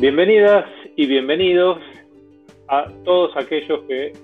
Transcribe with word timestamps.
Bienvenidas 0.00 0.64
y 0.96 1.04
bienvenidos 1.06 1.78
a 2.68 2.86
todos 3.04 3.36
aquellos 3.36 3.82
que 3.82 4.14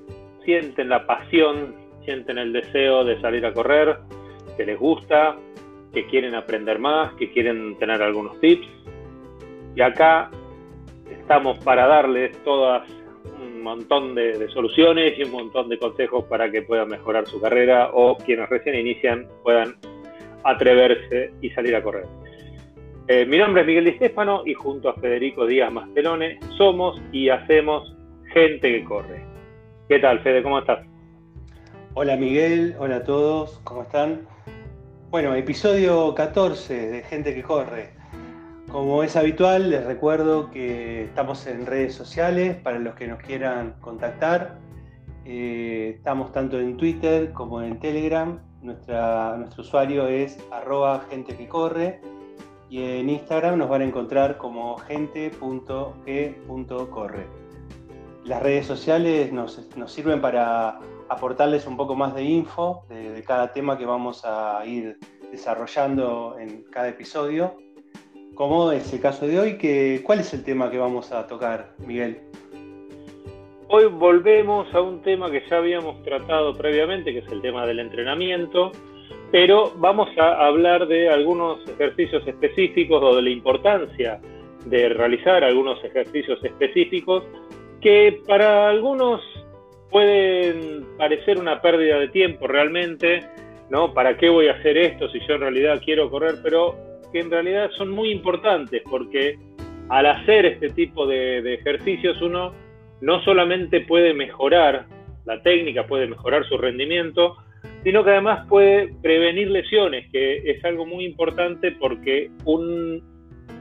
sienten 0.42 0.88
la 0.88 1.06
pasión, 1.06 1.74
sienten 2.06 2.38
el 2.38 2.54
deseo 2.54 3.04
de 3.04 3.20
salir 3.20 3.44
a 3.44 3.52
correr, 3.52 3.98
que 4.56 4.64
les 4.64 4.78
gusta, 4.78 5.36
que 5.92 6.06
quieren 6.06 6.34
aprender 6.34 6.78
más, 6.78 7.12
que 7.16 7.30
quieren 7.30 7.76
tener 7.76 8.00
algunos 8.02 8.40
tips. 8.40 8.66
Y 9.74 9.82
acá 9.82 10.30
estamos 11.10 11.58
para 11.58 11.86
darles 11.86 12.42
todas 12.42 12.88
un 13.38 13.62
montón 13.62 14.14
de, 14.14 14.48
soluciones 14.54 15.18
y 15.18 15.24
un 15.24 15.32
montón 15.32 15.68
de 15.68 15.78
consejos 15.78 16.24
para 16.24 16.50
que 16.50 16.62
puedan 16.62 16.88
mejorar 16.88 17.26
su 17.26 17.38
carrera 17.38 17.90
o 17.92 18.16
quienes 18.16 18.48
recién 18.48 18.76
inician 18.76 19.28
puedan 19.42 19.76
atreverse 20.42 21.34
y 21.42 21.50
salir 21.50 21.76
a 21.76 21.82
correr. 21.82 22.06
Eh, 23.08 23.24
mi 23.24 23.38
nombre 23.38 23.60
es 23.60 23.68
Miguel 23.68 23.84
Di 23.84 23.92
Stefano 23.92 24.42
y 24.44 24.52
junto 24.54 24.88
a 24.88 24.94
Federico 24.94 25.46
Díaz 25.46 25.70
Mastelone 25.70 26.40
somos 26.58 27.00
y 27.12 27.28
hacemos 27.28 27.96
Gente 28.32 28.72
que 28.72 28.84
Corre. 28.84 29.24
¿Qué 29.88 30.00
tal, 30.00 30.18
Fede? 30.24 30.42
¿Cómo 30.42 30.58
estás? 30.58 30.84
Hola, 31.94 32.16
Miguel. 32.16 32.74
Hola 32.80 32.96
a 32.96 33.04
todos. 33.04 33.60
¿Cómo 33.62 33.82
están? 33.82 34.22
Bueno, 35.10 35.36
episodio 35.36 36.12
14 36.16 36.88
de 36.88 37.02
Gente 37.02 37.32
que 37.32 37.44
Corre. 37.44 37.90
Como 38.72 39.04
es 39.04 39.14
habitual, 39.14 39.70
les 39.70 39.84
recuerdo 39.84 40.50
que 40.50 41.04
estamos 41.04 41.46
en 41.46 41.64
redes 41.64 41.94
sociales 41.94 42.56
para 42.56 42.80
los 42.80 42.96
que 42.96 43.06
nos 43.06 43.20
quieran 43.20 43.76
contactar. 43.80 44.58
Eh, 45.24 45.92
estamos 45.98 46.32
tanto 46.32 46.58
en 46.58 46.76
Twitter 46.76 47.32
como 47.32 47.62
en 47.62 47.78
Telegram. 47.78 48.40
Nuestro 48.62 49.46
usuario 49.58 50.08
es 50.08 50.44
arroba 50.50 51.06
gente 51.08 51.36
que 51.36 51.46
corre 51.46 52.00
y 52.68 52.82
en 52.82 53.08
Instagram 53.10 53.58
nos 53.58 53.68
van 53.68 53.82
a 53.82 53.84
encontrar 53.84 54.38
como 54.38 54.76
gente.que.corre. 54.78 57.26
Las 58.24 58.42
redes 58.42 58.66
sociales 58.66 59.32
nos, 59.32 59.64
sirven 59.86 60.20
para 60.20 60.80
aportarles 61.08 61.64
un 61.66 61.76
poco 61.76 61.94
más 61.94 62.12
de 62.14 62.24
info 62.24 62.84
de, 62.88 63.22
cada 63.24 63.52
tema 63.52 63.78
que 63.78 63.86
vamos 63.86 64.24
a 64.24 64.66
ir 64.66 64.98
desarrollando 65.30 66.36
en 66.38 66.64
cada 66.64 66.88
episodio, 66.88 67.56
como 68.34 68.72
es 68.72 68.92
el 68.92 69.00
caso 69.00 69.28
de 69.28 69.38
hoy, 69.38 69.58
que, 69.58 70.02
¿cuál 70.04 70.18
es 70.20 70.34
el 70.34 70.42
tema 70.42 70.68
que 70.70 70.78
vamos 70.78 71.12
a 71.12 71.26
tocar, 71.26 71.74
Miguel? 71.78 72.22
Hoy 73.68 73.86
volvemos 73.86 74.72
a 74.74 74.80
un 74.80 75.02
tema 75.02 75.30
que 75.30 75.42
ya 75.48 75.58
habíamos 75.58 76.02
tratado 76.02 76.52
previamente, 76.54 77.12
que 77.12 77.20
es 77.20 77.28
el 77.28 77.40
tema 77.42 77.64
del 77.66 77.78
entrenamiento, 77.80 78.72
pero 79.30 79.72
vamos 79.78 80.08
a 80.18 80.46
hablar 80.46 80.86
de 80.86 81.08
algunos 81.08 81.66
ejercicios 81.68 82.26
específicos 82.26 83.02
o 83.02 83.16
de 83.16 83.22
la 83.22 83.30
importancia 83.30 84.20
de 84.66 84.88
realizar 84.88 85.44
algunos 85.44 85.82
ejercicios 85.84 86.42
específicos 86.44 87.24
que 87.80 88.20
para 88.26 88.68
algunos 88.68 89.20
pueden 89.90 90.84
parecer 90.98 91.38
una 91.38 91.60
pérdida 91.60 91.98
de 91.98 92.08
tiempo 92.08 92.46
realmente, 92.46 93.20
¿no? 93.70 93.94
¿Para 93.94 94.16
qué 94.16 94.28
voy 94.28 94.48
a 94.48 94.54
hacer 94.54 94.76
esto 94.76 95.08
si 95.10 95.20
yo 95.26 95.34
en 95.34 95.42
realidad 95.42 95.80
quiero 95.84 96.10
correr? 96.10 96.36
Pero 96.42 96.76
que 97.12 97.20
en 97.20 97.30
realidad 97.30 97.70
son 97.76 97.90
muy 97.90 98.10
importantes 98.10 98.82
porque 98.90 99.38
al 99.88 100.06
hacer 100.06 100.46
este 100.46 100.70
tipo 100.70 101.06
de, 101.06 101.54
ejercicios 101.54 102.20
uno 102.20 102.52
no 103.00 103.22
solamente 103.22 103.80
puede 103.80 104.14
mejorar 104.14 104.86
la 105.24 105.42
técnica, 105.42 105.86
puede 105.86 106.06
mejorar 106.06 106.44
su 106.48 106.56
rendimiento, 106.56 107.36
sino 107.82 108.04
que 108.04 108.10
además 108.10 108.46
puede 108.48 108.92
prevenir 109.02 109.50
lesiones, 109.50 110.10
que 110.10 110.50
es 110.50 110.64
algo 110.64 110.86
muy 110.86 111.04
importante 111.04 111.72
porque 111.72 112.30
un 112.44 113.02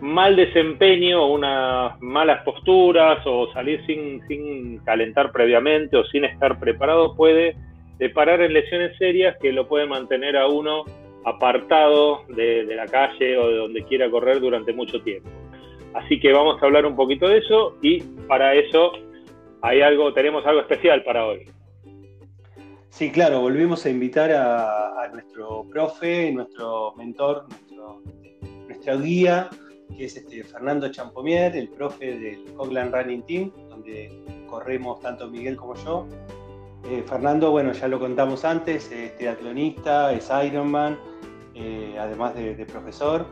mal 0.01 0.35
desempeño, 0.35 1.27
unas 1.27 1.99
malas 2.01 2.43
posturas 2.43 3.19
o 3.25 3.51
salir 3.53 3.85
sin, 3.85 4.25
sin 4.27 4.77
calentar 4.79 5.31
previamente 5.31 5.97
o 5.97 6.05
sin 6.05 6.25
estar 6.25 6.59
preparado 6.59 7.15
puede 7.15 7.55
deparar 7.97 8.41
en 8.41 8.53
lesiones 8.53 8.97
serias 8.97 9.37
que 9.41 9.53
lo 9.53 9.67
pueden 9.67 9.89
mantener 9.89 10.37
a 10.37 10.47
uno 10.47 10.83
apartado 11.23 12.23
de, 12.27 12.65
de 12.65 12.75
la 12.75 12.85
calle 12.85 13.37
o 13.37 13.47
de 13.47 13.57
donde 13.57 13.83
quiera 13.85 14.09
correr 14.09 14.39
durante 14.39 14.73
mucho 14.73 15.01
tiempo. 15.01 15.29
Así 15.93 16.19
que 16.19 16.33
vamos 16.33 16.61
a 16.61 16.65
hablar 16.65 16.85
un 16.85 16.95
poquito 16.95 17.27
de 17.27 17.37
eso 17.37 17.77
y 17.81 18.01
para 18.27 18.53
eso 18.53 18.91
hay 19.61 19.81
algo, 19.81 20.13
tenemos 20.13 20.45
algo 20.45 20.61
especial 20.61 21.03
para 21.03 21.25
hoy. 21.25 21.47
Sí, 22.95 23.11
claro, 23.11 23.41
volvemos 23.41 23.85
a 23.85 23.89
invitar 23.89 24.31
a, 24.31 25.09
nuestro 25.11 25.65
profe, 25.69 26.31
nuestro 26.31 26.93
mentor, 26.95 27.45
nuestro, 27.49 28.01
nuestra 28.69 28.95
guía, 28.95 29.49
que 29.97 30.05
es 30.05 30.15
este 30.15 30.45
Fernando 30.45 30.89
Champomier, 30.89 31.57
el 31.57 31.67
profe 31.67 32.17
del 32.17 32.53
Coglan 32.53 32.93
Running 32.93 33.23
Team, 33.23 33.51
donde 33.67 34.23
corremos 34.47 35.01
tanto 35.01 35.27
Miguel 35.27 35.57
como 35.57 35.75
yo. 35.75 36.07
Eh, 36.85 37.03
Fernando, 37.05 37.51
bueno, 37.51 37.73
ya 37.73 37.89
lo 37.89 37.99
contamos 37.99 38.45
antes, 38.45 38.89
es 38.89 39.17
triatlonista, 39.17 40.13
es 40.13 40.31
Ironman, 40.45 40.97
eh, 41.53 41.97
además 41.99 42.33
de, 42.35 42.65
profesor. 42.65 43.25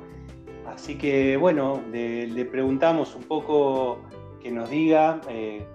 Así 0.67 0.97
que, 0.97 1.37
bueno, 1.37 1.81
le 1.89 2.45
preguntamos 2.51 3.15
un 3.15 3.23
poco 3.23 4.01
que 4.41 4.51
nos 4.51 4.69
diga 4.69 5.21
eh, 5.29 5.65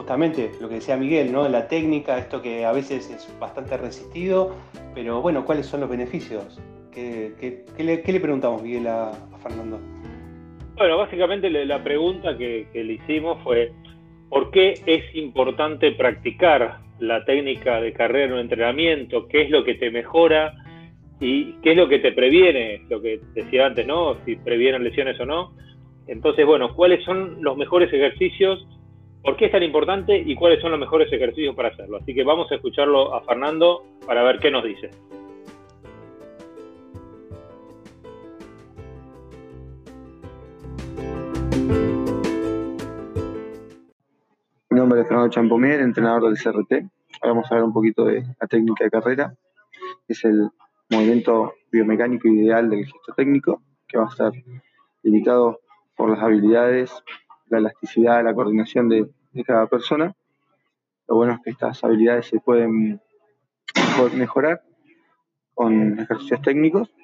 justamente 0.00 0.50
lo 0.62 0.68
que 0.70 0.76
decía 0.76 0.96
Miguel, 0.96 1.30
¿no? 1.30 1.46
La 1.46 1.68
técnica, 1.68 2.16
esto 2.16 2.40
que 2.40 2.64
a 2.64 2.72
veces 2.72 3.10
es 3.10 3.38
bastante 3.38 3.76
resistido, 3.76 4.54
pero 4.94 5.20
bueno, 5.20 5.44
¿cuáles 5.44 5.66
son 5.66 5.80
los 5.80 5.90
beneficios? 5.90 6.58
¿Qué, 6.90 7.66
le, 7.78 7.98
preguntamos, 7.98 8.62
Miguel, 8.62 8.86
a, 8.86 9.12
Fernando? 9.42 9.78
Bueno, 10.74 10.96
básicamente 10.96 11.50
la 11.50 11.84
pregunta 11.84 12.34
que, 12.38 12.66
le 12.72 12.94
hicimos 12.94 13.42
fue, 13.42 13.72
¿por 14.30 14.50
qué 14.50 14.72
es 14.86 15.14
importante 15.14 15.92
practicar 15.92 16.78
la 16.98 17.22
técnica 17.26 17.78
de 17.82 17.92
carrera 17.92 18.36
o 18.36 18.38
entrenamiento? 18.38 19.28
¿Qué 19.28 19.42
es 19.42 19.50
lo 19.50 19.64
que 19.64 19.74
te 19.74 19.90
mejora? 19.90 20.54
¿Y 21.20 21.52
qué 21.60 21.72
es 21.72 21.76
lo 21.76 21.90
que 21.90 21.98
te 21.98 22.12
previene? 22.12 22.86
Lo 22.88 23.02
que 23.02 23.20
decía 23.34 23.66
antes, 23.66 23.86
¿no? 23.86 24.16
Si 24.24 24.36
previenen 24.36 24.82
lesiones 24.82 25.20
o 25.20 25.26
no. 25.26 25.52
Entonces, 26.06 26.46
bueno, 26.46 26.74
¿cuáles 26.74 27.04
son 27.04 27.42
los 27.42 27.58
mejores 27.58 27.92
ejercicios 27.92 28.66
por 29.22 29.36
qué 29.36 29.46
es 29.46 29.52
tan 29.52 29.62
importante 29.62 30.16
y 30.16 30.34
cuáles 30.34 30.60
son 30.60 30.70
los 30.70 30.80
mejores 30.80 31.12
ejercicios 31.12 31.54
para 31.54 31.68
hacerlo. 31.68 31.98
Así 31.98 32.14
que 32.14 32.24
vamos 32.24 32.50
a 32.50 32.54
escucharlo 32.54 33.14
a 33.14 33.22
Fernando 33.22 33.82
para 34.06 34.22
ver 34.22 34.38
qué 34.38 34.50
nos 34.50 34.64
dice. 34.64 34.90
Mi 44.70 44.78
nombre 44.78 45.00
es 45.00 45.08
Fernando 45.08 45.30
Champomier, 45.30 45.80
entrenador 45.80 46.22
del 46.22 46.38
CRT. 46.38 46.86
vamos 47.22 47.50
a 47.50 47.56
ver 47.56 47.64
un 47.64 47.72
poquito 47.72 48.04
de 48.04 48.22
la 48.40 48.46
técnica 48.46 48.84
de 48.84 48.90
carrera. 48.90 49.34
Es 50.08 50.24
el 50.24 50.48
movimiento 50.88 51.54
biomecánico 51.70 52.28
ideal 52.28 52.70
del 52.70 52.84
gesto 52.86 53.12
técnico, 53.14 53.60
que 53.86 53.98
va 53.98 54.04
a 54.04 54.08
estar 54.08 54.32
limitado 55.02 55.60
por 55.96 56.10
las 56.10 56.20
habilidades 56.20 57.02
la 57.50 57.58
elasticidad, 57.58 58.24
la 58.24 58.34
coordinación 58.34 58.88
de, 58.88 59.08
cada 59.44 59.66
persona. 59.66 60.14
Lo 61.08 61.16
bueno 61.16 61.34
es 61.34 61.40
que 61.40 61.50
estas 61.50 61.82
habilidades 61.84 62.26
se 62.26 62.40
pueden 62.40 63.00
mejorar 64.16 64.62
con 65.54 65.98
ejercicios 65.98 66.40
técnicos. 66.42 66.94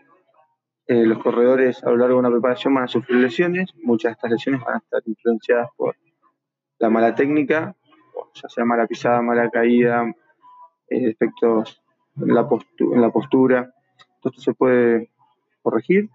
Eh, 0.86 1.04
los 1.04 1.18
corredores 1.18 1.82
a 1.82 1.90
lo 1.90 1.96
largo 1.96 2.14
de 2.14 2.20
una 2.20 2.30
preparación 2.30 2.74
van 2.74 2.84
a 2.84 2.88
sufrir 2.88 3.18
lesiones. 3.18 3.70
Muchas 3.82 4.10
de 4.10 4.12
estas 4.12 4.30
lesiones 4.30 4.62
van 4.64 4.76
a 4.76 4.78
estar 4.78 5.02
influenciadas 5.04 5.68
por 5.76 5.96
la 6.78 6.90
mala 6.90 7.14
técnica, 7.14 7.74
ya 8.34 8.48
sea 8.48 8.64
mala 8.64 8.86
pisada, 8.86 9.20
mala 9.22 9.50
caída, 9.50 10.04
eh, 10.88 11.10
efectos 11.10 11.82
en 12.16 12.34
la, 12.34 12.48
postura. 13.10 13.72
Todo 14.20 14.30
esto 14.30 14.42
se 14.42 14.54
puede 14.54 15.10
corregir. 15.62 16.08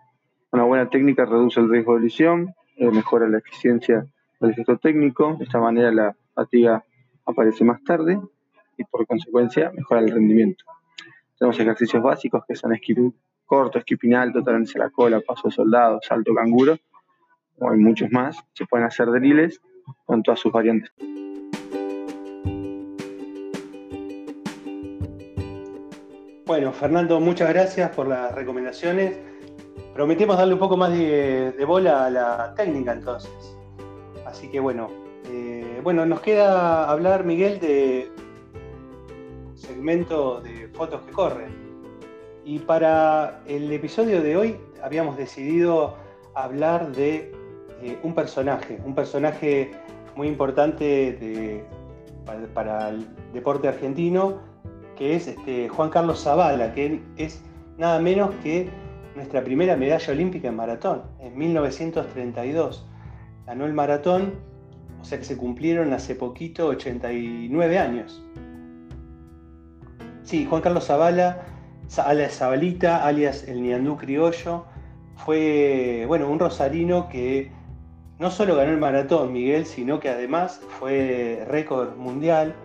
Una 0.52 0.64
buena 0.64 0.90
técnica 0.90 1.26
reduce 1.26 1.60
el 1.60 1.70
riesgo 1.70 1.96
de 1.96 2.02
lesión, 2.02 2.54
eh, 2.78 2.90
mejora 2.92 3.28
la 3.28 3.40
eficiencia 3.40 4.06
el 4.42 4.56
gesto 4.56 4.78
técnico, 4.78 5.36
de 5.38 5.46
esta 5.46 5.60
manera 5.60 5.92
la 5.92 6.16
fatiga 6.34 6.84
aparece 7.26 7.64
más 7.64 7.84
tarde 7.84 8.20
y 8.78 8.84
por 8.86 9.06
consecuencia 9.06 9.72
mejora 9.72 10.02
el 10.02 10.10
rendimiento. 10.10 10.66
Tenemos 11.38 11.60
ejercicios 11.60 12.02
básicos 12.02 12.44
que 12.48 12.56
son 12.56 12.74
esquí 12.74 12.96
corto, 13.46 13.80
skipping 13.82 14.16
alto, 14.16 14.40
a 14.46 14.80
la 14.80 14.90
cola, 14.90 15.22
paso 15.22 15.50
de 15.50 15.52
soldado, 15.52 16.00
salto 16.02 16.34
canguro, 16.34 16.78
hay 17.60 17.78
muchos 17.78 18.12
más. 18.12 18.38
Se 18.54 18.66
pueden 18.66 18.88
hacer 18.88 19.08
drills 19.12 19.62
con 20.06 20.24
todas 20.24 20.40
sus 20.40 20.52
variantes. 20.52 20.92
Bueno, 26.46 26.74
Fernando, 26.74 27.20
muchas 27.20 27.50
gracias 27.50 27.92
por 27.92 28.08
las 28.08 28.34
recomendaciones. 28.34 29.20
Prometemos 29.94 30.38
darle 30.38 30.54
un 30.54 30.60
poco 30.60 30.78
más 30.78 30.92
de 30.92 31.66
bola 31.66 32.06
a 32.06 32.10
la 32.10 32.54
técnica 32.56 32.94
entonces. 32.94 33.61
Así 34.32 34.48
que 34.48 34.62
bueno, 34.62 34.88
eh, 35.30 35.82
bueno, 35.84 36.06
nos 36.06 36.22
queda 36.22 36.90
hablar, 36.90 37.26
Miguel, 37.26 37.60
de 37.60 38.10
segmento 39.56 40.40
de 40.40 40.70
fotos 40.70 41.02
que 41.02 41.12
corren. 41.12 41.54
Y 42.46 42.60
para 42.60 43.42
el 43.46 43.70
episodio 43.74 44.22
de 44.22 44.38
hoy 44.38 44.58
habíamos 44.82 45.18
decidido 45.18 45.98
hablar 46.34 46.94
de 46.94 47.34
eh, 47.82 48.00
un 48.04 48.16
personaje, 48.16 48.80
un 48.86 48.96
personaje 48.96 49.72
muy 50.16 50.30
importante 50.30 51.66
para, 52.54 52.88
el 52.88 53.06
deporte 53.34 53.68
argentino, 53.68 54.40
que 54.96 55.18
es 55.18 55.28
este, 55.28 55.68
Juan 55.68 55.90
Carlos 55.90 56.24
Zavala, 56.24 56.74
que 56.74 57.02
es 57.18 57.44
nada 57.78 58.00
menos 58.00 58.34
que 58.42 58.70
nuestra 59.14 59.44
primera 59.44 59.76
medalla 59.76 60.14
olímpica 60.14 60.48
en 60.48 60.56
maratón, 60.56 61.02
en 61.20 61.38
1932. 61.38 62.88
Ganó 63.52 63.66
el 63.66 63.74
maratón, 63.74 64.36
o 65.02 65.04
sea 65.04 65.18
que 65.18 65.26
se 65.26 65.36
cumplieron 65.36 65.92
hace 65.92 66.16
poquito 66.16 66.68
89 66.68 67.80
años. 67.80 68.24
Sí, 70.24 70.46
Juan 70.50 70.62
Carlos 70.62 70.86
Zavala, 70.86 71.44
alias 71.98 72.38
Zabalita, 72.38 73.06
alias 73.06 73.46
el 73.50 73.62
Niandú 73.62 73.98
Criollo, 73.98 74.68
fue 75.18 76.06
bueno, 76.08 76.30
un 76.30 76.40
rosarino 76.40 77.10
que 77.10 77.52
no 78.20 78.32
solo 78.32 78.56
ganó 78.56 78.72
el 78.72 78.78
maratón, 78.78 79.34
Miguel, 79.34 79.66
sino 79.66 80.00
que 80.00 80.08
además 80.08 80.62
fue 80.80 81.46
récord 81.50 81.98
mundial 81.98 82.56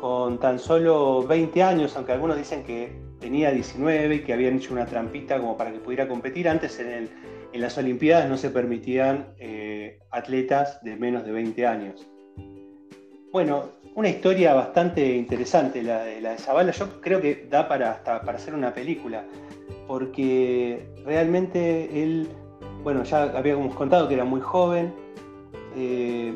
con 0.00 0.40
tan 0.40 0.58
solo 0.58 1.24
20 1.24 1.62
años, 1.62 1.94
aunque 1.94 2.10
algunos 2.10 2.36
dicen 2.36 2.64
que 2.64 2.98
tenía 3.20 3.52
19 3.52 4.16
y 4.16 4.20
que 4.24 4.32
habían 4.32 4.56
hecho 4.56 4.72
una 4.72 4.86
trampita 4.86 5.38
como 5.38 5.56
para 5.56 5.70
que 5.70 5.78
pudiera 5.78 6.08
competir. 6.08 6.48
Antes 6.48 6.80
en, 6.80 7.10
las 7.52 7.78
Olimpiadas 7.78 8.28
no 8.28 8.36
se 8.36 8.50
permitían 8.50 9.28
eh, 9.38 9.75
atletas 10.10 10.82
de 10.82 10.96
menos 10.96 11.24
de 11.24 11.32
20 11.32 11.66
años. 11.66 12.06
Bueno, 13.32 13.70
una 13.94 14.08
historia 14.08 14.54
bastante 14.54 15.16
interesante 15.16 15.82
la 15.82 16.04
de, 16.04 16.20
la 16.20 16.36
de. 16.36 16.72
Yo 16.72 17.00
creo 17.00 17.20
que 17.20 17.46
da 17.50 17.68
para, 17.68 17.92
hasta 17.92 18.22
para 18.22 18.38
hacer 18.38 18.54
una 18.54 18.72
película, 18.72 19.24
porque 19.86 20.86
realmente 21.04 22.02
él 22.02 22.28
bueno, 22.86 23.02
ya 23.02 23.24
habíamos 23.36 23.74
contado 23.74 24.06
que 24.06 24.14
era 24.14 24.24
muy 24.24 24.40
joven, 24.40 24.94
eh, 25.74 26.32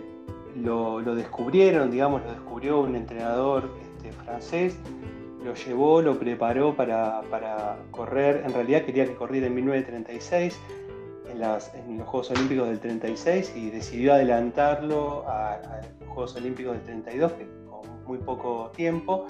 lo, 0.56 1.00
descubrieron, 1.14 1.92
digamos, 1.92 2.24
lo 2.24 2.32
descubrió 2.32 2.80
un 2.80 2.96
entrenador 2.96 3.70
este, 3.80 4.10
francés, 4.10 4.76
lo 5.44 5.54
llevó, 5.54 6.02
lo 6.02 6.18
preparó 6.18 6.74
para, 6.74 7.22
correr, 7.92 8.42
en 8.44 8.52
realidad 8.52 8.82
quería 8.82 9.06
que 9.06 9.14
corriera 9.14 9.46
en 9.46 9.54
1936, 9.54 10.58
en, 11.42 11.98
los 11.98 12.08
Juegos 12.08 12.30
Olímpicos 12.30 12.68
del 12.68 12.80
36, 12.80 13.54
y 13.56 13.70
decidió 13.70 14.14
adelantarlo 14.14 15.24
a, 15.28 15.58
los 16.00 16.08
Juegos 16.08 16.36
Olímpicos 16.36 16.74
del 16.74 16.82
32, 16.82 17.32
con 17.68 18.04
muy 18.06 18.18
poco 18.18 18.70
tiempo, 18.76 19.26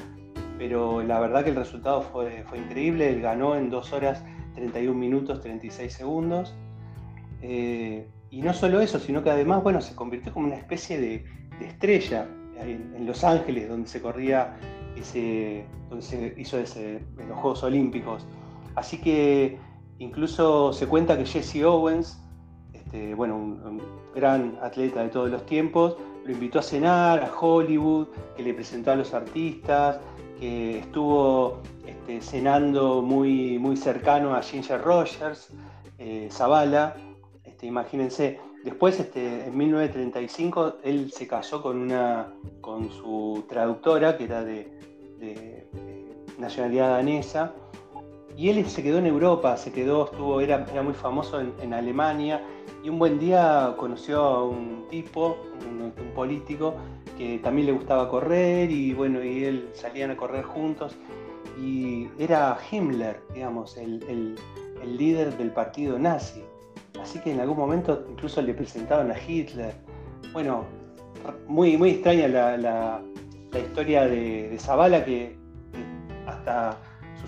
pero 0.59 1.03
la 1.03 1.21
verdad 1.21 1.45
que 1.45 1.51
el 1.51 1.57
resultado 1.57 2.03
fue, 2.03 2.45
fue 2.49 2.59
increíble, 2.59 3.11
él 3.11 3.21
ganó 3.21 3.57
en 3.57 3.71
2 3.71 3.93
horas 3.93 4.25
31 4.55 4.99
minutos 4.99 5.41
36 5.41 5.93
segundos, 5.93 6.55
eh, 7.43 8.07
y 8.31 8.43
no 8.43 8.53
solo 8.53 8.81
eso, 8.81 8.99
sino 8.99 9.23
que 9.23 9.31
además, 9.31 9.63
bueno, 9.63 9.81
se 9.81 9.95
convirtió 9.95 10.33
como 10.33 10.47
una 10.47 10.57
especie 10.57 11.01
de, 11.01 11.25
estrella 11.61 12.27
en, 12.57 13.07
Los 13.07 13.23
Ángeles, 13.25 13.69
donde 13.69 13.89
se 13.89 14.01
corría 14.01 14.57
ese, 14.97 15.65
donde 15.89 16.05
se 16.05 16.35
hizo 16.39 16.59
ese, 16.59 17.03
en 17.19 17.29
los 17.29 17.39
Juegos 17.39 17.63
Olímpicos. 17.63 18.27
Así 18.77 18.99
que 19.01 19.59
incluso 20.01 20.73
se 20.73 20.89
cuenta 20.89 21.17
que 21.17 21.25
Jesse 21.25 21.63
Owens, 21.65 22.19
este, 22.73 23.15
bueno, 23.15 23.37
un, 23.37 23.81
gran 24.13 24.59
atleta 24.61 25.05
de 25.05 25.09
todos 25.09 25.31
los 25.31 25.47
tiempos, 25.47 25.97
lo 26.25 26.33
invitó 26.33 26.59
a 26.59 26.63
cenar 26.63 27.23
a 27.23 27.31
Hollywood, 27.33 28.09
que 28.37 28.43
le 28.43 28.53
presentó 28.53 28.91
a 28.91 28.97
los 28.97 29.15
artistas, 29.15 30.01
que 30.41 30.81
estuvo 30.81 31.61
este, 31.87 32.21
cenando 32.21 33.03
muy, 33.03 33.59
muy 33.59 33.77
cercano 33.77 34.35
a 34.35 34.43
Ginger 34.43 34.83
Rogers, 34.83 35.51
eh, 35.99 36.29
Zavala, 36.33 36.97
este, 37.45 37.67
imagínense, 37.67 38.41
después 38.65 38.99
en 39.15 39.57
1935 39.57 40.79
él 40.83 41.13
se 41.13 41.29
casó 41.29 41.63
con, 41.63 41.79
una, 41.79 42.33
con 42.61 42.91
su 42.91 43.45
traductora, 43.49 44.17
que 44.17 44.25
era 44.25 44.43
de, 44.43 44.81
nacionalidad 46.39 46.89
danesa, 46.89 47.55
y 48.37 48.49
él 48.49 48.67
se 48.67 48.83
quedó 48.83 48.99
en 48.99 49.07
Europa, 49.07 49.57
se 49.57 49.73
quedó, 49.73 50.07
estuvo, 50.07 50.41
era, 50.41 50.67
muy 50.83 50.95
famoso 50.95 51.41
en, 51.41 51.75
Alemania, 51.75 52.43
y 52.83 52.89
un 52.89 52.99
buen 52.99 53.19
día 53.19 53.75
conoció 53.77 54.21
a 54.21 54.45
un 54.45 54.87
tipo, 54.89 55.37
un, 55.69 55.93
político, 56.15 56.75
que 57.19 57.39
también 57.39 57.67
le 57.67 57.73
gustaba 57.73 58.09
correr, 58.09 58.71
y 58.71 58.95
bueno, 58.95 59.23
y 59.23 59.45
él 59.45 59.69
salían 59.75 60.11
a 60.11 60.17
correr 60.17 60.45
juntos, 60.45 60.97
y 61.61 62.09
era 62.19 62.57
Himmler, 62.71 63.21
digamos, 63.35 63.77
el 63.77 64.37
líder 64.85 65.37
del 65.37 65.51
partido 65.51 65.99
nazi. 65.99 66.43
Así 67.01 67.19
que 67.21 67.33
en 67.33 67.41
algún 67.41 67.57
momento 67.57 68.05
incluso 68.11 68.43
le 68.43 68.55
presentaron 68.55 69.11
a 69.11 69.17
Hitler. 69.19 69.75
Bueno, 70.33 70.65
muy, 71.47 71.77
muy 71.77 71.91
extraña 71.91 72.29
la, 72.29 73.01
historia 73.59 74.07
de, 74.07 74.57
Zavala 74.59 75.05
que 75.05 75.37
hasta 76.27 76.79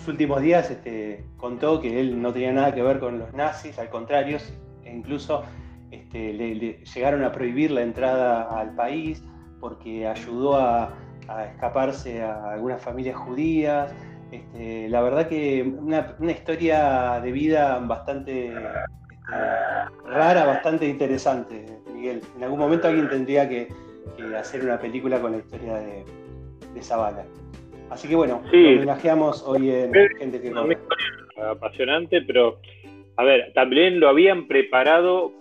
sus 0.03 0.09
últimos 0.09 0.43
días 0.43 0.69
este, 0.69 1.25
contó 1.37 1.81
que 1.81 2.01
él 2.01 2.21
no 2.21 2.33
tenía 2.33 2.53
nada 2.53 2.75
que 2.75 2.83
ver 2.83 2.99
con 2.99 3.21
los 3.21 3.33
nazis, 3.35 3.79
al 3.79 3.89
contrario, 3.89 4.37
e 4.83 4.93
incluso 4.93 5.45
este, 5.93 6.33
le, 6.33 6.83
llegaron 6.83 7.23
a 7.23 7.31
prohibir 7.31 7.71
la 7.71 7.83
entrada 7.83 8.43
al 8.59 8.75
país 8.75 9.23
porque 9.61 10.09
ayudó 10.09 10.57
a, 10.57 10.93
escaparse 11.53 12.21
a 12.21 12.53
algunas 12.53 12.83
familias 12.83 13.17
judías. 13.17 13.95
Este, 14.33 14.89
la 14.89 15.03
verdad 15.03 15.29
que 15.29 15.63
una, 15.63 16.17
historia 16.33 17.21
de 17.23 17.31
vida 17.31 17.79
bastante 17.79 18.53
rara, 20.05 20.45
bastante 20.45 20.89
interesante, 20.89 21.79
Miguel. 21.95 22.23
En 22.37 22.43
algún 22.43 22.59
momento 22.59 22.89
alguien 22.89 23.09
tendría 23.09 23.49
que, 23.49 23.69
hacer 24.37 24.65
una 24.65 24.79
película 24.81 25.21
con 25.21 25.33
la 25.33 25.39
historia 25.39 25.75
de, 25.75 26.05
de 26.75 26.83
Zavala. 26.83 27.25
Así 27.93 28.09
que 28.09 28.17
bueno, 28.17 28.43
sí. 28.51 28.77
homenajeamos 28.77 29.45
hoy 29.47 29.71
en 29.71 29.93
Gente 30.19 30.41
que 30.41 30.49
Una 30.49 30.67
apasionante, 31.51 32.23
pero 32.23 32.59
a 33.17 33.25
ver, 33.25 33.53
también 33.53 34.01
lo 34.01 34.09
habían 34.09 34.47
preparado 34.47 35.33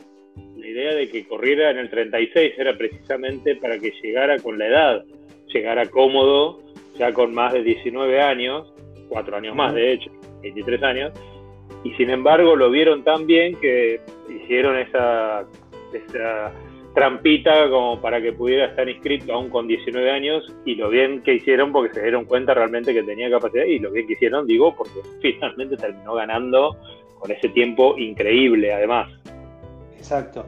la 0.57 0.68
idea 0.68 0.94
de 0.94 1.09
que 1.09 1.25
corriera 1.27 1.71
en 1.71 1.77
el 1.77 1.89
36 1.89 2.53
era 2.57 2.77
precisamente 2.77 3.56
para 3.56 3.80
que 3.80 3.94
llegara 4.03 4.38
con 4.39 4.59
la 4.59 4.68
edad, 4.68 5.06
llegara 5.48 5.86
cómodo, 5.86 6.62
ya 6.98 7.13
con 7.13 7.33
más 7.33 7.53
de 7.53 7.63
19 7.63 8.21
años, 8.21 8.74
cuatro 9.07 9.38
años 9.38 9.56
más 9.56 9.74
de 9.74 9.94
hecho, 9.94 10.12
23 10.42 10.83
años, 10.83 11.13
y 11.83 11.92
sin 11.94 12.09
embargo 12.09 12.56
lo 12.56 12.69
vieron 12.69 13.04
tan 13.04 13.25
bien 13.25 13.56
que 13.62 14.01
hicieron 14.30 14.77
esa, 14.77 15.45
esa 15.94 16.52
trampita 16.94 17.69
como 17.69 18.02
para 18.02 18.21
que 18.21 18.33
pudiera 18.33 18.66
estar 18.66 18.88
inscrito 18.88 19.33
aún 19.33 19.50
con 19.50 19.68
19 19.68 20.12
años 20.12 20.54
y 20.66 20.76
lo 20.76 20.90
bien 20.90 21.21
que 21.24 21.36
hicieron 21.36 21.71
porque 21.71 21.94
se 21.94 22.02
dieron 22.02 22.26
cuenta 22.26 22.54
realmente 22.54 22.94
que 22.94 23.04
tenía 23.04 23.30
capacidad 23.30 23.64
y 23.64 23.80
lo 23.80 23.92
bien 23.92 24.07
que 24.07 24.14
hicieron 24.14 24.45
digo 24.45 24.76
porque 24.76 25.00
finalmente 25.21 25.78
terminó 25.78 26.16
ganando 26.16 26.76
con 27.19 27.31
ese 27.31 27.50
tiempo 27.50 27.98
increíble 27.98 28.74
además. 28.74 29.12
Exacto. 29.98 30.45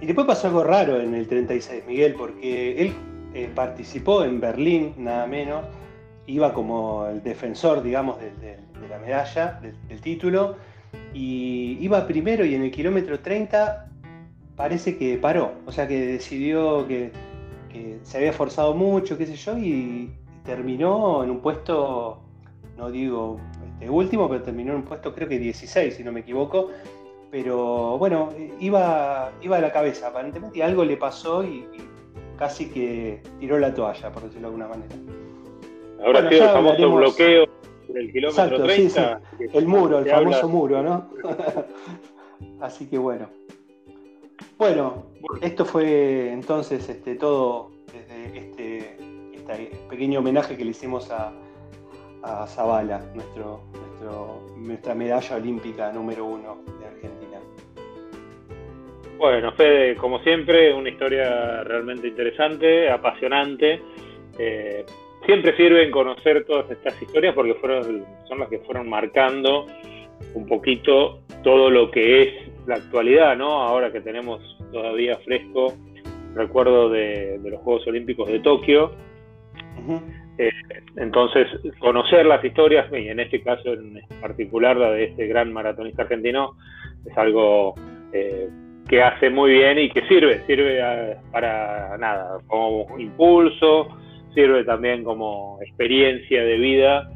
Y 0.00 0.06
después 0.06 0.26
pasó 0.26 0.48
algo 0.48 0.64
raro 0.64 1.00
en 1.00 1.14
el 1.14 1.26
36, 1.26 1.84
Miguel, 1.86 2.14
porque 2.14 2.80
él 2.80 2.92
eh, 3.34 3.50
participó 3.52 4.24
en 4.24 4.40
Berlín, 4.40 4.94
nada 4.96 5.26
menos, 5.26 5.66
iba 6.26 6.54
como 6.54 7.06
el 7.08 7.22
defensor, 7.22 7.82
digamos, 7.82 8.18
del 8.20 8.32
de 8.80 8.88
la 8.88 8.98
medalla, 8.98 9.60
del, 9.60 10.00
título, 10.00 10.56
y 11.12 11.78
iba 11.80 12.06
primero 12.06 12.44
y 12.44 12.54
en 12.54 12.62
el 12.62 12.70
kilómetro 12.70 13.20
30 13.20 13.88
parece 14.58 14.98
que 14.98 15.16
paró, 15.16 15.52
o 15.66 15.72
sea 15.72 15.86
que 15.86 16.04
decidió 16.04 16.86
que, 16.86 17.12
se 18.02 18.18
había 18.18 18.32
forzado 18.32 18.74
mucho, 18.74 19.16
qué 19.16 19.24
sé 19.24 19.36
yo, 19.36 19.56
y, 19.56 20.12
terminó 20.44 21.22
en 21.22 21.30
un 21.30 21.40
puesto, 21.40 22.20
no 22.76 22.90
digo 22.90 23.38
este, 23.72 23.88
último, 23.88 24.28
pero 24.28 24.42
terminó 24.42 24.72
en 24.72 24.78
un 24.78 24.84
puesto 24.84 25.14
creo 25.14 25.28
que 25.28 25.38
16, 25.38 25.94
si 25.94 26.02
no 26.02 26.10
me 26.10 26.20
equivoco, 26.20 26.70
pero 27.30 27.98
bueno, 27.98 28.30
iba, 28.58 29.30
iba 29.42 29.56
a 29.58 29.60
la 29.60 29.70
cabeza 29.70 30.08
aparentemente 30.08 30.58
y 30.58 30.62
algo 30.62 30.84
le 30.84 30.96
pasó 30.96 31.44
y, 31.44 31.66
casi 32.36 32.68
que 32.70 33.22
tiró 33.38 33.58
la 33.58 33.72
toalla, 33.74 34.10
por 34.10 34.24
decirlo 34.24 34.48
de 34.48 34.54
alguna 34.54 34.68
manera. 34.68 34.94
Ahora 36.04 36.22
bueno, 36.22 36.30
el 36.30 36.50
famoso 36.50 36.90
bloqueo 36.94 37.46
el 37.94 38.12
kilómetro 38.12 38.62
30. 38.62 39.20
El 39.52 39.66
muro, 39.66 39.98
el 39.98 40.08
famoso 40.08 40.48
muro, 40.48 40.82
¿no? 40.82 41.10
Así 42.60 42.86
que 42.86 42.98
bueno. 42.98 43.37
Bueno, 44.56 45.06
esto 45.40 45.64
fue 45.64 46.32
entonces 46.32 46.88
este, 46.88 47.14
todo 47.14 47.70
desde 47.92 48.38
este, 48.38 48.96
este, 49.34 49.70
pequeño 49.88 50.20
homenaje 50.20 50.56
que 50.56 50.64
le 50.64 50.70
hicimos 50.70 51.10
a, 51.10 51.32
a 52.22 52.46
Zavala, 52.46 53.00
nuestro, 53.14 53.62
nuestra 54.56 54.94
medalla 54.94 55.36
olímpica 55.36 55.92
número 55.92 56.24
uno 56.24 56.58
de 56.80 56.86
Argentina. 56.86 57.38
Bueno, 59.16 59.52
Fede, 59.52 59.96
como 59.96 60.20
siempre, 60.20 60.72
una 60.72 60.90
historia 60.90 61.64
realmente 61.64 62.08
interesante, 62.08 62.88
apasionante. 62.88 63.82
Eh, 64.38 64.86
siempre 65.26 65.56
sirven 65.56 65.90
conocer 65.90 66.44
todas 66.44 66.70
estas 66.70 67.00
historias 67.02 67.34
porque 67.34 67.54
fueron, 67.54 68.04
son 68.28 68.38
las 68.38 68.48
que 68.48 68.60
fueron 68.60 68.88
marcando 68.88 69.66
un 70.34 70.46
poquito 70.46 71.20
todo 71.42 71.68
lo 71.70 71.90
que 71.90 72.22
es 72.22 72.47
la 72.68 72.76
actualidad, 72.76 73.36
¿no? 73.36 73.62
Ahora 73.62 73.90
que 73.90 74.00
tenemos 74.00 74.40
todavía 74.70 75.16
fresco 75.24 75.74
recuerdo 76.34 76.90
de, 76.90 77.40
los 77.42 77.60
Juegos 77.62 77.86
Olímpicos 77.86 78.28
de 78.28 78.40
Tokio. 78.40 78.92
Eh, 80.36 80.50
entonces, 80.96 81.48
conocer 81.80 82.26
las 82.26 82.44
historias, 82.44 82.86
y 82.92 83.08
en 83.08 83.20
este 83.20 83.42
caso 83.42 83.72
en 83.72 84.00
particular 84.20 84.76
la 84.76 84.90
de 84.90 85.04
este 85.04 85.26
gran 85.26 85.52
maratonista 85.52 86.02
argentino, 86.02 86.52
es 87.04 87.16
algo 87.16 87.74
eh, 88.12 88.48
que 88.86 89.02
hace 89.02 89.30
muy 89.30 89.52
bien 89.52 89.78
y 89.78 89.90
que 89.90 90.06
sirve, 90.06 90.44
sirve 90.46 91.16
para 91.32 91.96
nada, 91.96 92.38
como 92.46 92.98
impulso, 92.98 93.88
sirve 94.34 94.62
también 94.64 95.04
como 95.04 95.58
experiencia 95.62 96.42
de 96.42 96.56
vida 96.58 97.10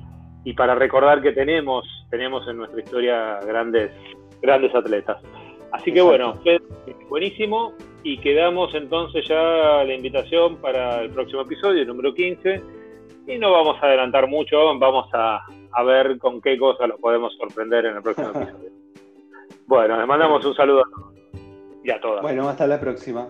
y 0.45 0.55
para 0.55 0.75
recordar 0.75 1.23
que 1.23 1.33
tenemos, 1.33 1.85
tenemos 2.11 2.47
en 2.49 2.57
nuestra 2.57 2.81
historia 2.81 3.39
grandes, 3.47 3.91
grandes 4.41 4.75
atletas. 4.75 5.19
Así 5.73 5.93
que 5.93 6.03
bueno, 6.03 6.39
buenísimo 7.09 7.75
y 8.03 8.19
quedamos 8.19 8.75
entonces 8.75 9.27
ya 9.27 9.85
la 9.85 9.95
invitación 9.95 10.57
para 10.57 11.03
el 11.03 11.11
próximo 11.11 11.43
episodio, 11.43 11.85
número 11.87 12.15
15, 12.15 12.63
y 13.27 13.39
no 13.39 13.53
vamos 13.53 13.77
a 13.83 13.87
adelantar 13.87 14.29
mucho, 14.29 14.79
vamos 14.79 15.09
a, 15.13 15.41
a 15.73 15.83
ver 15.83 16.19
con 16.19 16.41
qué 16.41 16.59
cosas 16.59 16.89
los 16.89 17.01
podemos 17.01 17.35
sorprender 17.37 17.87
en 17.87 17.97
el 17.97 18.03
próximo 18.03 18.29
episodio. 18.35 18.71
Bueno, 19.67 19.97
les 19.97 20.07
mandamos 20.07 20.45
un 20.45 20.55
saludo 20.55 20.81
a 20.81 20.91
todos 20.91 21.15
y 21.85 21.91
a 21.91 22.01
todas. 22.01 22.23
Bueno, 22.23 22.49
hasta 22.49 22.67
la 22.67 22.79
próxima. 22.79 23.29